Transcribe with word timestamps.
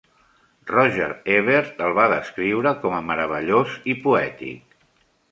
Roger 0.69 1.09
Ebert 1.33 1.83
el 1.87 1.93
va 1.99 2.07
descriure 2.13 2.71
com 2.85 2.95
a 2.99 3.01
"meravellós" 3.11 3.75
i 3.93 3.95
"poètic". 4.07 4.73